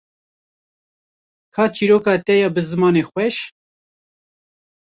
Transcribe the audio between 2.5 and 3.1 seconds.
bi zimanê